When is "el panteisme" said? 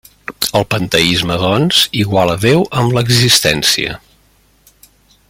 0.59-1.35